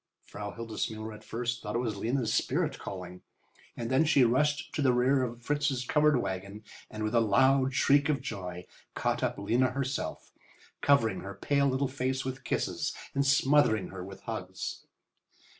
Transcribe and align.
Frau 0.25 0.51
Hildesmuller 0.51 1.13
at 1.13 1.23
first 1.23 1.61
thought 1.61 1.75
it 1.75 1.77
was 1.77 1.95
Lena's 1.95 2.33
spirit 2.33 2.79
calling, 2.79 3.21
and 3.77 3.91
then 3.91 4.03
she 4.03 4.23
rushed 4.23 4.73
to 4.73 4.81
the 4.81 4.93
rear 4.95 5.21
of 5.21 5.43
Fritz's 5.43 5.85
covered 5.85 6.17
wagon, 6.19 6.63
and, 6.89 7.03
with 7.03 7.13
a 7.13 7.19
loud 7.19 7.75
shriek 7.75 8.09
of 8.09 8.19
joy, 8.19 8.65
caught 8.95 9.21
up 9.21 9.37
Lena 9.37 9.69
herself, 9.69 10.31
covering 10.81 11.19
her 11.19 11.35
pale 11.35 11.67
little 11.67 11.87
face 11.87 12.25
with 12.25 12.43
kisses 12.43 12.95
and 13.13 13.27
smothering 13.27 13.89
her 13.89 14.03
with 14.03 14.21
hugs. 14.21 14.87